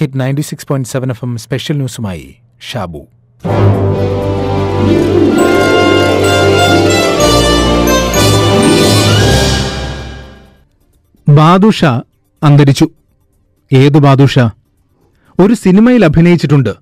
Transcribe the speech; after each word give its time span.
Hit 0.00 0.20
ninety 0.20 0.40
six 0.40 0.66
point 0.66 0.88
seven 0.88 1.10
FM 1.10 1.24
M 1.24 1.38
special 1.38 1.76
ന്യൂസുമായി 1.76 2.34
ഷാബു. 2.70 3.06
ബാദുഷ 11.28 11.84
അന്തരിച്ചു. 12.42 12.88
ഏത് 13.72 13.98
ബാദുഷ? 13.98 14.38
ഒരു 15.40 15.54
സിനിമയിൽ 15.54 16.04
അഭിനയിച്ചിട്ടുണ്ട്. 16.04 16.74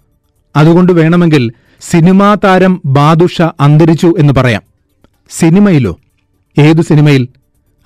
അതുകൊണ്ട് 0.57 0.93
വേണമെങ്കിൽ 0.93 1.53
സിനിമാ 1.80 2.37
താരം 2.45 2.82
ബാദുഷ 2.85 3.43
അന്തരിച്ചു 3.43 4.14
എന്ന് 4.19 4.32
പറയാം. 4.32 4.62
സിനിമയിലോ? 5.30 5.98
ഏതു 6.59 6.82
സിനിമയിൽ? 6.82 7.29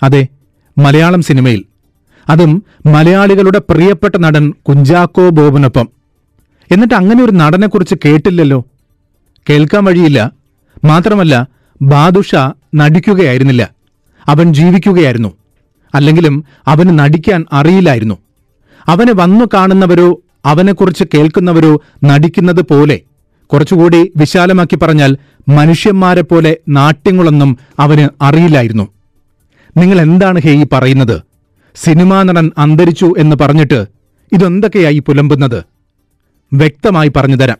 അതെ 0.03 0.27
മലയാളം 0.77 1.21
സിനിമയിൽ. 1.21 1.65
അതും 2.29 2.63
മലയാളികളുടെ 2.85 3.59
പ്രിയപ്പെട്ട 3.59 4.17
നടൻ 4.17 4.53
കുഞ്ചാക്കോ 4.69 5.29
ബോബനൊപ്പം. 5.29 5.87
എന്നിട്ട് 6.71 6.93
അങ്ങനെ 6.93 7.23
ഒരു 7.23 7.31
നടനെക്കുറിച്ച് 7.31 7.95
കേട്ടില്ലല്ലോ? 8.05 8.65
കേൾക്കാൻ 9.49 9.85
വഴിയില്ല. 9.85 10.31
മാത്രമല്ല 10.85 11.47
ബാദുഷ 11.81 12.35
നടിക്കുകയായിരുന്നില്ല. 12.75 13.69
അവൻ 14.27 14.53
ജീവിക്കുകയായിരുന്നു. 14.53 15.33
അല്ലെങ്കിലും 15.95 16.45
അവന് 16.67 16.99
നടിക്കാൻ 16.99 17.45
അറിയില്ലായിരുന്നു. 17.53 18.17
അവനെ 18.87 19.13
വന്നു 19.13 19.45
കാണുന്നവരോ 19.53 20.21
അവനെക്കുറിച്ച് 20.45 21.03
കേൾക്കുന്നവരോ 21.13 21.81
നടിക്കുന്നത് 22.03 22.61
പോലെ 22.61 23.01
കുറച്ചുകൂടി 23.53 24.11
വിശാലമാക്കി 24.15 24.75
പറഞ്ഞാൽ 24.75 25.17
മനുഷ്യന്മാരെ 25.49 26.21
പോലെ 26.21 26.57
നാട്യങ്ങളൊന്നും 26.69 27.57
അവന് 27.79 28.23
അറിയില്ലായിരുന്നു. 28.23 28.87
നിങ്ങൾ 29.77 30.01
എന്താണ് 30.01 30.41
ഹേ 30.41 30.51
ഈ 30.51 30.65
പറയുന്നത്? 30.73 31.21
സിനിമാ 31.75 32.23
നടൻ 32.23 32.51
അന്തരിച്ചു 32.57 33.13
എന്ന് 33.17 33.35
പറഞ്ഞിട്ട് 33.35 33.85
ഇതെന്തൊക്കെയായി 34.31 34.99
പുലമ്പുന്നത്? 34.99 35.63
വ്യക്തമായി 36.53 37.11
പറഞ്ഞു 37.15 37.35
തരാം. 37.35 37.57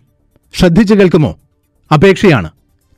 ശ്രദ്ധിച്ചു 0.53 0.93
കേൾക്കുമോ? 0.93 1.37
അപേക്ഷയാണ്. 1.93 2.51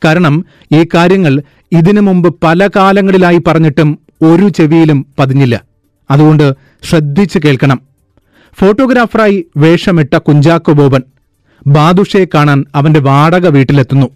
കാരണം 0.05 0.45
ഈ 0.75 0.85
കാര്യങ്ങൾ 0.95 1.41
ഇതിനു 1.71 2.01
മുമ്പ് 2.01 2.35
പല 2.43 2.69
കാലങ്ങളിലായി 2.75 3.41
പറഞ്ഞിട്ടും 3.47 3.99
ഒരു 4.21 4.49
ചെവിയിലും 4.49 5.05
പതിഞ്ഞില്ല. 5.19 5.63
അതുകൊണ്ട് 6.11 6.53
ശ്രദ്ധിച്ചു 6.83 7.39
കേൾക്കണം. 7.45 7.81
ഫോട്ടോഗ്രാഫറായി 8.53 9.45
വേഷമിട്ട 9.57 10.15
കുഞ്ചാക്കോ 10.15 10.73
ബോബൻ 10.73 11.01
ബാദുഷയെ 11.67 12.25
കാണാൻ 12.25 12.65
അവന്റെ 12.75 12.99
വാടക 12.99 13.47
വീട്ടിലെത്തുന്നു. 13.47 14.07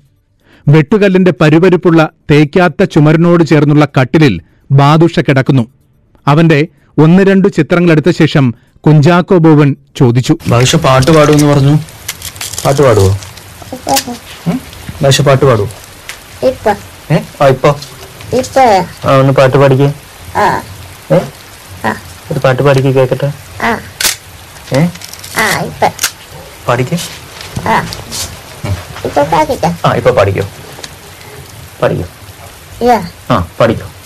വെട്ടുകല്ലിന്റെ 0.68 1.34
പരുപരുപ്പുള്ള 1.42 2.10
തേക്കാത്ത 2.32 2.84
ചുമരിനോട് 2.84 3.44
ചേർന്നുള്ള 3.44 3.88
കട്ടിലിൽ 4.02 4.42
ബാദുഷ 4.72 5.20
കിടക്കുന്നു. 5.20 5.68
അവന്റെ 6.28 6.68
ഒന്ന് 6.98 7.24
രണ്ടു 7.24 7.48
ചിത്രങ്ങളെടുത്ത 7.48 8.10
ശേഷം 8.10 8.54
കുഞ്ചാക്കോ 8.78 9.38
ബോബൻ 9.38 9.76
ചോദിച്ചു. 9.96 10.38
ഭാഷ 10.48 10.76
പാട്ട് 10.76 11.12
പാടുമെന്ന് 11.12 11.46
പറഞ്ഞു. 11.46 11.76
പാട്ട് 12.66 12.82
പാടുവോ? 12.82 13.18
ഭാഷ 15.02 15.22
പാട്ട് 15.22 15.46
പാടുവോ? 15.46 15.70
ഇപ്പൊ. 16.48 16.72
ആ 17.42 17.48
ഇപ്പൊ. 17.48 17.70
ഇപ്പൊ. 18.34 18.84
ആ 19.10 19.16
ഒന്ന് 19.16 19.34
പാട്ട് 19.34 19.58
പാടിക്കേ. 19.58 19.94
ആ. 20.36 20.62
ഏ? 21.14 21.20
ആ. 21.86 21.96
ഒരു 22.32 22.40
പാട്ട് 22.40 22.64
പാടിക്കേ 22.64 22.92
കേക്കട്ടെ. 22.92 23.32
ആ. 23.64 23.80
ഏ? 24.78 24.88
ആ 25.38 25.60
ഇപ്പൊ. 25.60 25.88
പാടിക്കേ. 26.68 26.98
ആ. 27.66 27.88
ഇപ്പൊ 29.06 29.24
പാടിക്കാം. 29.24 29.78
ആ 29.86 29.92
ഇപ്പൊ 29.92 30.12
പാടിക്കോ. 30.12 30.44
ആ 33.36 33.40
പാടിക്കോ. 33.40 33.86
യാ 33.90 33.99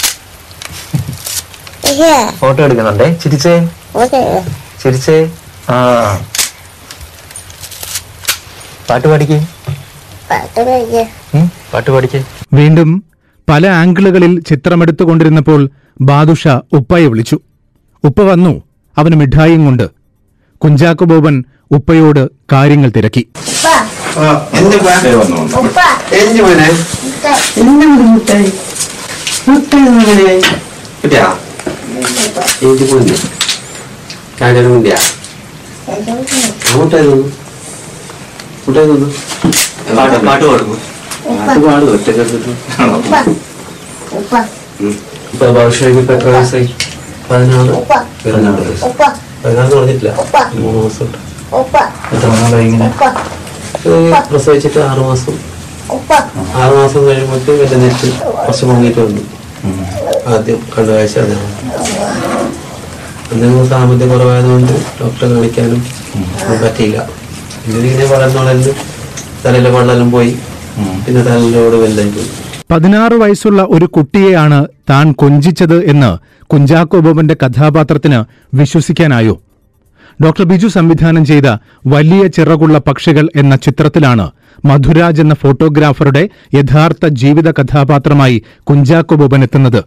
ഫോട്ടോ 2.39 2.63
എടുക്കുന്നുണ്ടേ. 2.63 3.19
ചിരിച്ചേ. 3.23 3.69
ഓക്കെ. 3.95 4.45
ചിരിച്ചേ. 4.83 5.31
ആ. 5.69 5.75
പാട്ട് 8.89 9.07
പാടിക്കേ. 9.07 9.47
പാട്ട് 10.29 10.65
പാടിക്കാം. 10.65 11.39
ഉം, 11.39 11.51
പാട്ട് 11.73 11.91
പാടിക്കേ. 11.91 12.23
വീണ്ടും 12.53 13.03
പല 13.49 13.67
ആംഗിളുകളിൽ 13.67 14.39
ചിത്രമെടുത്തുകൊണ്ടിരുന്നപ്പോൾ 14.39 15.69
ബാദുഷ 16.01 16.47
ഉപ്പയെ 16.47 17.05
വിളിച്ചു. 17.05 17.39
ഉപ്പ 18.03 18.21
വന്നു. 18.21 18.61
അവന് 18.97 19.15
മിഠായിയും 19.15 19.65
കൊണ്ട്. 19.65 19.89
കുഞ്ചാക്കോ 20.57 21.05
ബോബൻ 21.05 21.43
ഉപ്പയോട് 21.71 22.29
കാര്യങ്ങൾ 22.51 22.89
തിരക്കി. 22.89 23.27
ഉപ്പ. 23.47 23.67
എന്റെ 31.93 32.25
ഉപ്പ 32.25 32.47
എന്റെ 32.67 33.15
ఉందా 34.67 34.89
എന്നെ 35.87 36.13
ఉంటుంది 38.65 39.07
పాట 39.97 40.13
పాట 40.27 40.41
കിട്ടിയാ 41.93 42.25
పాట 42.79 42.91
పాడు 43.11 43.33
ഇപ്പൊ 45.27 45.45
ഭാഷയ്ക്ക് 45.55 45.99
ഇപ്പൊ 45.99 46.13
എത്ര 46.13 46.29
വയസ്സായി? 46.29 46.67
പതിനാറ്. 47.29 47.71
ഉപ്പ 47.77 47.93
പതിനാറ് 48.23 48.61
വയസ്സ്. 48.63 48.89
പതിനാറ് 49.43 49.71
പറഞ്ഞിട്ടില്ല. 49.75 50.09
മൂന്ന് 50.57 50.79
മാസം. 50.83 51.07
എത്ര 52.13 52.27
നാളായി 52.33 52.65
ഇങ്ങനെ? 52.67 52.89
പ്രസവിച്ചിട്ട് 54.29 54.79
ആറ് 54.89 55.03
മാസം. 55.09 55.35
ആറ് 56.61 56.73
മാസം 56.75 57.01
കഴിയുമ്പോഴത്തേക്ക് 57.07 57.63
എന്റെ 57.67 57.79
നെറ്റ് 57.83 58.09
കുറച്ച് 58.37 58.65
മുങ്ങിയിട്ട് 58.65 59.01
വന്നു 59.01 59.23
ആദ്യം 60.33 60.59
കണ്ടുകാഴ്ച 60.73 61.17
അതാണ് 61.19 61.47
എന്തെങ്കിലും 63.31 63.69
സാമ്പത്തിക 63.69 64.09
കുറവായതുകൊണ്ട് 64.11 64.73
ഡോക്ടറെ 65.01 65.27
കാണിക്കാനും 65.29 65.79
പറ്റിയില്ല. 66.63 66.97
പറ്റിയില്ല 67.67 67.87
ഇങ്ങനെ 67.87 68.05
വളർന്നു 68.05 68.41
വളർന്ന് 68.41 68.69
തലയിലെ 69.45 69.69
വെള്ളം 69.69 70.11
പോയി. 70.11 70.31
പിന്നെ 71.05 71.21
തലയിലോട് 71.21 71.75
വലുതായി 71.75 72.09
പോയി. 72.09 72.27
പതിനാറ് 72.71 73.13
വയസ്സുള്ള 73.13 73.61
ഒരു 73.69 73.85
കുട്ടിയെയാണ് 73.85 74.67
താൻ 74.89 75.11
കൊഞ്ചിച്ചത് 75.11 75.85
എന്ന് 75.85 76.17
കുഞ്ചാക്കോ 76.45 76.99
ബോബന്റെ 76.99 77.35
കഥാപാത്രത്തിന് 77.45 78.23
വിശ്വസിക്കാനായോ? 78.55 79.41
ഡോക്ടർ 80.23 80.43
ബിജു 80.43 80.67
സംവിധാനം 80.67 81.25
ചെയ്ത 81.25 81.47
വലിയ 81.87 82.27
ചിറകുള്ള 82.27 82.77
പക്ഷികൾ 82.77 83.29
എന്ന 83.35 83.55
ചിത്രത്തിലാണ് 83.55 84.31
മധുരാജ് 84.65 85.21
എന്ന 85.21 85.33
ഫോട്ടോഗ്രാഫറുടെ 85.33 86.29
യഥാർത്ഥ 86.53 87.07
ജീവിത 87.07 87.51
കഥാപാത്രമായി 87.51 88.43
കുഞ്ചാക്കോ 88.63 89.15
ബോബൻ 89.15 89.43
എത്തുന്നത്. 89.43 89.83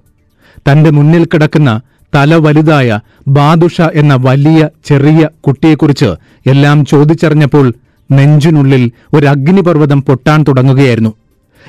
തന്റെ 0.69 0.91
മുന്നിൽ 0.91 1.25
കിടക്കുന്ന 1.25 1.81
തല 2.17 2.35
വലുതായ 2.35 3.01
ബാദുഷ 3.29 3.81
എന്ന 3.81 4.15
വലിയ 4.15 4.69
ചെറിയ 4.85 5.29
കുട്ടിയെക്കുറിച്ച് 5.47 6.15
എല്ലാം 6.47 6.85
ചോദിച്ചറിഞ്ഞപ്പോൾ 6.85 7.73
നെഞ്ചിനുള്ളിൽ 8.13 8.93
ഒരു 9.15 9.27
അഗ്നിപർവതം 9.27 10.03
പൊട്ടാൻ 10.03 10.45
തുടങ്ങുകയായിരുന്നു. 10.49 11.15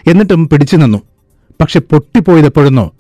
എന്നിട്ടും 0.08 0.50
പിടിച്ചു 0.50 0.76
നിന്നു. 0.76 0.98
പക്ഷെ 1.62 1.80
പൊട്ടിപ്പോയതെപ്പോഴെന്നോ? 1.80 2.92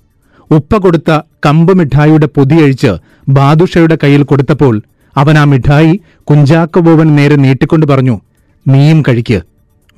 ഉപ്പ 0.51 0.77
കൊടുത്ത 0.77 1.19
കമ്പ് 1.45 1.73
മിഠായിയുടെ 1.73 2.25
പൊതിയഴിച്ച് 2.25 2.97
ബാദുഷയുടെ 3.29 3.97
കയ്യിൽ 4.03 4.23
കൊടുത്തപ്പോൾ 4.23 4.81
അവൻ 5.17 5.37
ആ 5.37 5.43
മിഠായി 5.43 6.01
കുഞ്ചാക്കബോവൻ 6.23 7.15
നേരെ 7.15 7.35
നീട്ടിക്കൊണ്ട് 7.35 7.85
പറഞ്ഞു 7.85 8.19
നീയും 8.67 9.03
കഴിക്ക്. 9.07 9.41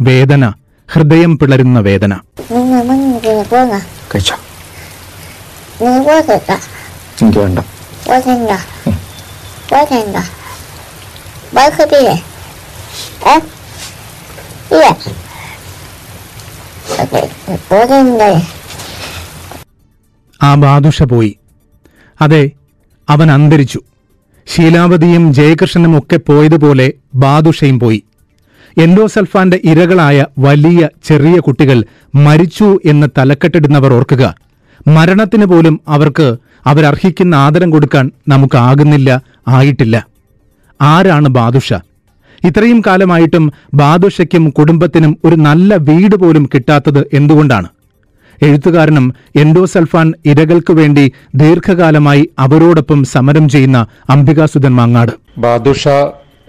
വേദന 0.02 0.52
ഹൃദയം 0.92 1.38
പിളരുന്ന 1.38 1.80
വേദന. 1.80 2.14
നിങ്ങൾ 7.22 7.34
പോകണ്ട 7.34 7.60
എനിക്ക് 7.60 8.30
വേണ്ട 8.30 8.52
പോകണ്ട 9.70 10.18
പോകണ്ട 10.18 10.18
പോകത്തില്ലേ 11.56 12.16
ഏ? 13.28 13.36
ഇല്ല. 14.72 14.86
ഓക്കെ. 17.02 17.22
പോകണ്ടേ 17.70 18.30
ആ 20.42 20.56
ബാദുഷ 20.56 21.04
പോയി. 21.04 21.32
അതെ 22.22 22.52
അവൻ 23.10 23.32
അന്തരിച്ചു. 23.32 23.80
ശീലാവതിയും 24.48 25.34
ജയകൃഷ്ണനും 25.34 25.98
ഒക്കെ 25.98 26.18
പോയതുപോലെ 26.18 26.94
ബാദുഷയും 27.16 27.80
പോയി. 27.80 28.04
എൻഡോസൽഫാന്റെ 28.78 29.62
ഇരകളായ 29.64 30.26
വലിയ 30.40 30.90
ചെറിയ 31.04 31.40
കുട്ടികൾ 31.40 31.78
മരിച്ചു 32.16 32.80
എന്ന് 32.86 33.08
തലക്കെട്ടിടുന്നവർ 33.18 33.94
ഓർക്കുക. 33.94 34.24
മരണത്തിന് 34.88 35.46
പോലും 35.46 35.82
അവർക്ക് 35.88 36.28
അവരർഹിക്കുന്ന 36.66 37.36
ആദരം 37.36 37.70
കൊടുക്കാൻ 37.70 38.12
നമുക്കാകുന്നില്ല 38.28 39.22
ആയിട്ടില്ല. 39.48 40.08
ആരാണ് 40.82 41.30
ബാദുഷ? 41.30 41.74
ഇത്രയും 42.44 42.84
കാലമായിട്ടും 42.88 43.54
ബാദുഷയ്ക്കും 43.74 44.50
കുടുംബത്തിനും 44.50 45.18
ഒരു 45.26 45.36
നല്ല 45.36 45.76
വീട് 45.76 46.16
പോലും 46.16 46.50
കിട്ടാത്തത് 46.56 47.10
എന്തുകൊണ്ടാണ്? 47.14 47.68
എഴുത്തുകാരനും 48.42 49.14
എൻഡോസൽഫാൻ 49.36 50.14
ഇരകൾക്കു 50.26 50.74
വേണ്ടി 50.74 51.12
ദീർഘകാലമായി 51.36 52.30
അവരോടൊപ്പം 52.40 53.04
സമരം 53.04 53.50
ചെയ്യുന്ന 53.50 53.88
അംബികാസുധൻ 54.10 54.76
മാങ്ങാട്. 54.76 55.12
ബാദുഷ 55.38 55.88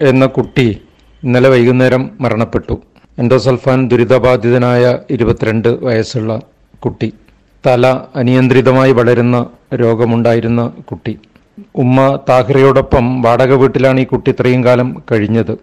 എന്ന 0.01 0.25
കുട്ടി 0.25 0.77
ഇന്നലെ 1.23 1.49
വൈകുന്നേരം 1.49 2.09
മരണപ്പെട്ടു. 2.21 2.81
എൻഡോസൽഫാൻ 3.19 3.87
ദുരിതബാധിതനായ 3.87 4.97
ഇരുപത്തിരണ്ട് 5.09 5.69
വയസ്സുള്ള 5.83 6.41
കുട്ടി. 6.79 7.13
തല 7.65 7.87
അനിയന്ത്രിതമായി 8.15 8.91
വളരുന്ന 8.91 9.49
രോഗമുണ്ടായിരുന്ന 9.73 10.71
കുട്ടി. 10.89 11.19
ഉമ്മ 11.75 12.19
താഹിറയോടൊപ്പം 12.29 13.21
വാടക 13.21 13.53
വീട്ടിലാണ് 13.53 13.99
ഈ 13.99 14.03
കുട്ടി 14.03 14.29
ഇത്രയും 14.31 14.65
കാലം 14.65 15.03
കഴിഞ്ഞത്. 15.11 15.53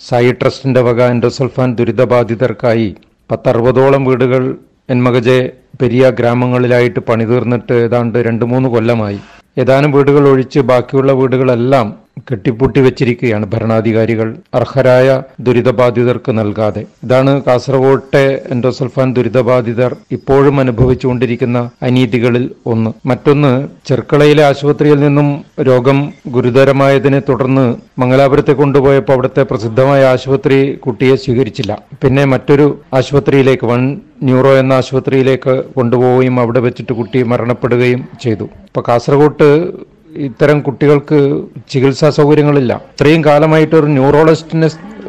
സായി 0.00 0.32
ട്രസ്റ്റിന്റെ 0.32 0.80
വക 0.80 1.02
എൻഡോസൾഫാൻ 1.02 1.74
ദുരിതബാധിതർക്കായി 1.74 2.96
പത്തറുപതോളം 3.30 4.04
വീടുകൾ 4.04 4.42
എന്മകജെ 4.90 5.38
പെരിയ 5.80 6.10
ഗ്രാമങ്ങളിലായിട്ട് 6.10 7.00
പണിതീർന്നിട്ട് 7.00 7.72
ഏതാണ്ട് 7.72 8.18
രണ്ട് 8.18 8.44
മൂന്ന് 8.44 8.68
കൊല്ലമായി. 8.68 9.18
ഏതാനും 9.58 9.92
വീടുകൾ 9.92 10.28
ഒഴിച്ച് 10.28 10.60
ബാക്കിയുള്ള 10.60 11.12
വീടുകളെല്ലാം 11.12 11.86
കെട്ടിപ്പൂട്ടി 12.30 12.80
വെച്ചിരിക്കുകയാണ് 12.80 13.46
ഭരണാധികാരികൾ. 13.46 14.28
അർഹരായ 14.54 15.22
ദുരിതബാധിതർക്ക് 15.40 16.38
നൽകാതെ. 16.38 16.86
ഇതാണ് 17.04 17.42
കാസർകോട്ടെ 17.42 18.42
എൻഡോസൾഫാൻ 18.50 19.14
ദുരിതബാധിതർ 19.14 19.96
ഇപ്പോഴും 20.12 20.60
അനുഭവിച്ചുകൊണ്ടിരിക്കുന്ന 20.60 21.70
അനീതികളിൽ 21.82 22.50
ഒന്ന്. 22.66 22.90
മറ്റൊന്ന് 23.06 23.52
ചെർക്കളയിലെ 23.86 24.44
ആശുപത്രിയിൽ 24.44 25.00
നിന്നും 25.00 25.28
രോഗം 25.62 26.12
ഗുരുതരമായതിനെ 26.26 27.20
തുടർന്ന് 27.28 27.66
മംഗലാപുരത്തെ 27.98 28.52
കൊണ്ടുപോയപ്പോൾ 28.52 29.12
അവിടുത്തെ 29.12 29.42
പ്രസിദ്ധമായ 29.42 30.04
ആശുപത്രി 30.04 30.74
കുട്ടിയെ 30.74 31.16
സ്വീകരിച്ചില്ല. 31.16 31.78
പിന്നെ 32.02 32.24
മറ്റൊരു 32.24 32.80
ആശുപത്രിയിലേക്ക് 32.94 33.66
വൺ 33.66 33.82
ന്യൂറോ 34.22 34.54
എന്ന 34.56 34.72
ആശുപത്രിയിലേക്ക് 34.72 35.64
കൊണ്ടുപോവുകയും 35.76 36.40
അവിടെ 36.40 36.60
വെച്ചിട്ട് 36.60 36.92
കുട്ടി 36.92 37.22
മരണപ്പെടുകയും 37.22 38.08
ചെയ്തു. 38.22 38.44
ഇപ്പൊ 38.44 38.82
കാസർഗോട്ട് 38.88 39.48
ഇത്തരം 40.24 40.60
കുട്ടികൾക്ക് 40.60 41.18
ചികിത്സാ 41.70 42.10
സൗകര്യങ്ങളില്ല. 42.10 42.72
ഇത്രയും 42.92 43.24
കാലമായിട്ട് 43.24 43.76
ഒരു 43.76 43.86
ന്യൂറോളജിസ്റ്റിനെ 43.86 44.68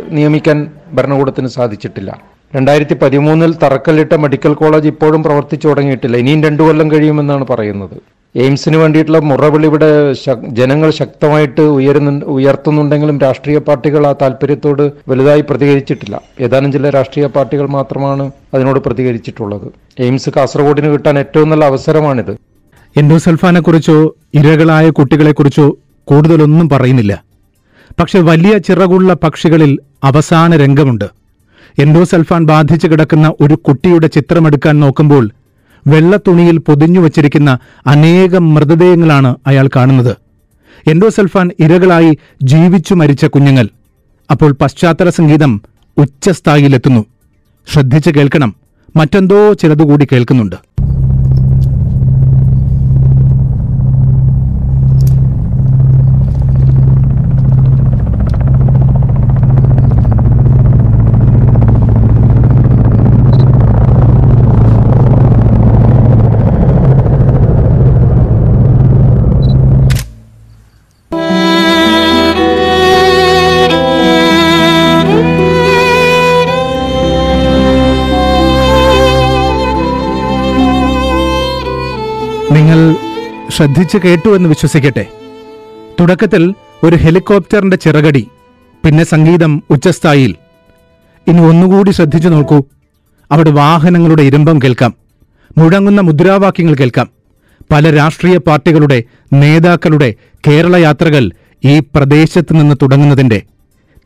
നിയമിക്കാൻ 0.10 0.68
ഭരണകൂടത്തിന് 0.94 1.48
സാധിച്ചിട്ടില്ല. 1.48 2.12
രണ്ടായിരത്തി 2.56 2.96
പതിമൂന്നിൽ 3.02 3.54
തറക്കല്ലിട്ട 3.64 4.14
മെഡിക്കൽ 4.14 4.54
കോളേജ് 4.54 4.88
ഇപ്പോഴും 4.88 5.24
പ്രവർത്തിച്ചു 5.24 5.68
തുടങ്ങിയിട്ടില്ല. 5.68 6.18
ഇനിയും 6.18 6.44
രണ്ടു 6.44 6.64
കൊല്ലം 6.64 6.92
കഴിയുമെന്നാണ് 6.92 7.46
പറയുന്നത്. 7.46 7.98
എയിംസിന് 8.36 8.78
വേണ്ടിയിട്ടുള്ള 8.78 9.20
മുറവിളി 9.20 9.68
ഇവിടെ 9.68 9.90
ജനങ്ങൾ 10.60 10.90
ശക്തമായിട്ട് 10.90 11.62
ഉയരുന്നു 11.62 12.12
ഉയർത്തുന്നുണ്ടെങ്കിലും 12.26 13.20
രാഷ്ട്രീയ 13.20 13.60
പാർട്ടികൾ 13.68 14.08
ആ 14.08 14.12
താല്പര്യത്തോട് 14.22 14.84
വലുതായി 15.10 15.42
പ്രതികരിച്ചിട്ടില്ല. 15.42 16.22
ഏതാനും 16.40 16.72
ചില 16.72 16.90
രാഷ്ട്രീയ 16.90 17.28
പാർട്ടികൾ 17.28 17.68
മാത്രമാണ് 17.78 18.32
അതിനോട് 18.54 18.80
പ്രതികരിച്ചിട്ടുള്ളത്. 18.80 19.68
എയിംസ് 20.00 20.30
കാസർഗോഡിന് 20.38 20.92
കിട്ടാൻ 20.94 21.20
ഏറ്റവും 21.20 21.50
നല്ല 21.50 21.66
അവസരമാണിത്. 21.66 22.34
എൻഡോസൾഫാനെക്കുറിച്ചോ 22.98 24.16
ഇരകളായ 24.34 24.90
കുട്ടികളെക്കുറിച്ചോ 24.90 25.78
കൂടുതലൊന്നും 26.04 26.70
പറയുന്നില്ല. 26.70 27.24
പക്ഷെ 28.00 28.20
വലിയ 28.20 28.58
ചിറകുള്ള 28.58 29.14
പക്ഷികളിൽ 29.14 29.80
അവസാന 30.04 30.56
രംഗമുണ്ട്. 30.56 31.06
എൻഡോസൽഫാൻ 31.80 32.46
ബാധിച്ചു 32.46 32.88
കിടക്കുന്ന 32.88 33.34
ഒരു 33.42 33.54
കുട്ടിയുടെ 33.54 34.08
ചിത്രമെടുക്കാൻ 34.08 34.80
നോക്കുമ്പോൾ 34.80 35.30
വെള്ളത്തുണിയിൽ 35.88 36.58
പൊതിഞ്ഞു 36.58 37.00
വച്ചിരിക്കുന്ന 37.00 37.60
അനേകം 37.88 38.54
മൃതദേഹങ്ങളാണ് 38.54 39.36
അയാൾ 39.48 39.70
കാണുന്നത്. 39.76 40.18
എൻഡോസൽഫാൻ 40.88 41.52
ഇരകളായി 41.60 42.18
ജീവിച്ചു 42.44 42.94
മരിച്ച 42.94 43.26
കുഞ്ഞുങ്ങൾ. 43.26 43.70
അപ്പോൾ 44.32 44.52
പശ്ചാത്തല 44.52 45.10
സംഗീതം 45.10 45.62
ഉച്ചസ്ഥായിലെത്തുന്നു. 45.98 47.06
ശ്രദ്ധിച്ച് 47.74 48.10
കേൾക്കണം. 48.10 48.56
മറ്റെന്തോ 48.96 49.54
ചിലതുകൂടി 49.54 50.08
കേൾക്കുന്നുണ്ട്. 50.12 50.67
നിങ്ങൾ 82.52 82.96
ശ്രദ്ധിച്ചു 83.50 83.98
കേട്ടു 83.98 84.36
എന്ന് 84.36 84.50
വിശ്വസിക്കട്ടെ. 84.50 85.06
തുടക്കത്തിൽ 86.00 86.54
ഒരു 86.84 86.96
ഹെലികോപ്റ്ററിന്റെ 86.96 87.78
ചിറകടി 87.78 88.28
പിന്നെ 88.86 89.04
സംഗീതം 89.04 89.64
ഉച്ചസ്ഥായിയിൽ. 89.70 90.36
ഇനി 91.28 91.42
ഒന്നുകൂടി 91.42 91.92
ശ്രദ്ധിച്ചു 91.92 92.30
നോക്കൂ. 92.30 92.64
അവിടെ 93.32 93.50
വാഹനങ്ങളുടെ 93.52 94.24
ഇരമ്പം 94.24 94.60
കേൾക്കാം. 94.62 94.94
മുഴങ്ങുന്ന 95.58 96.02
മുദ്രാവാക്യങ്ങൾ 96.02 96.74
കേൾക്കാം. 96.74 97.10
പല 97.72 97.96
രാഷ്ട്രീയ 97.96 98.38
പാർട്ടികളുടെ 98.38 99.04
നേതാക്കളുടെ 99.34 100.14
കേരള 100.48 100.76
യാത്രകൾ 100.76 101.32
ഈ 101.66 101.80
പ്രദേശത്ത് 101.80 102.54
നിന്ന് 102.54 102.76
തുടങ്ങുന്നതിന്റെ. 102.82 103.42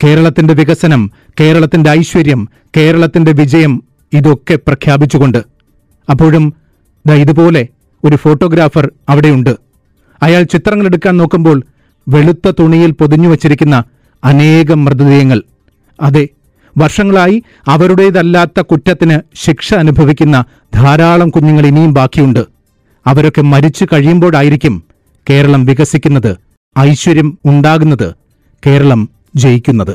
കേരളത്തിന്റെ 0.04 0.54
വികസനം 0.54 1.10
കേരളത്തിന്റെ 1.40 1.90
ഐശ്വര്യം 1.90 2.48
കേരളത്തിന്റെ 2.76 3.32
വിജയം 3.32 3.82
ഇതൊക്കെ 4.12 4.54
പ്രഖ്യാപിച്ചുകൊണ്ട്. 4.54 5.38
അപ്പോഴും 6.10 6.54
ഇതുപോലെ 7.14 7.68
ഒരു 8.04 8.16
ഫോട്ടോഗ്രാഫർ 8.16 8.92
അവിടെയുണ്ട്. 9.08 9.56
അയാൾ 10.22 10.42
ചിത്രങ്ങൾ 10.42 10.86
എടുക്കാൻ 10.86 11.16
നോക്കുമ്പോൾ 11.16 11.62
വെളുത്ത 12.08 12.52
തുണിയിൽ 12.60 12.90
പൊതിഞ്ഞു 12.90 13.28
വച്ചിരിക്കുന്ന 13.28 13.84
അനേകം 14.24 14.84
മൃതദേഹങ്ങൾ. 14.84 15.42
അതെ 16.00 16.28
വർഷങ്ങളായി 16.78 17.42
അവരുടേതല്ലാത്ത 17.68 18.60
കുറ്റത്തിന് 18.60 19.20
ശിക്ഷ 19.34 19.74
അനുഭവിക്കുന്ന 19.74 20.44
ധാരാളം 20.74 21.30
കുഞ്ഞുങ്ങൾ 21.30 21.66
ഇനിയും 21.66 21.94
ബാക്കിയുണ്ട്. 21.94 22.46
അവരൊക്കെ 23.06 23.42
മരിച്ചു 23.42 23.86
കഴിയുമ്പോഴായിരിക്കും 23.92 24.82
കേരളം 25.30 25.64
വികസിക്കുന്നത് 25.64 26.36
ഐശ്വര്യം 26.78 27.38
ഉണ്ടാകുന്നത് 27.46 28.14
കേരളം 28.66 29.08
ജയിക്കുന്നത്. 29.36 29.94